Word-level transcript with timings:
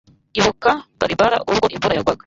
Ibuka 0.39 0.71
Barbara 0.99 1.37
ubwo 1.51 1.65
imvura 1.75 1.93
yagwaga 1.97 2.19